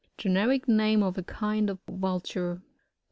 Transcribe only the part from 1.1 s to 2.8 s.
a kind of Vnlture.